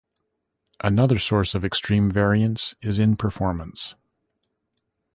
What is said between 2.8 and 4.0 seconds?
is in performance.